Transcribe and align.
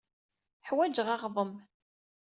Ḥwajeɣ 0.67 1.07
aɣḍem. 1.15 1.51